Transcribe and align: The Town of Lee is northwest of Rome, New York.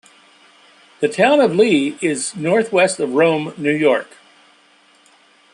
The 0.99 1.07
Town 1.07 1.39
of 1.39 1.55
Lee 1.55 1.95
is 2.01 2.35
northwest 2.35 2.99
of 2.99 3.13
Rome, 3.13 3.53
New 3.55 3.69
York. 3.71 4.09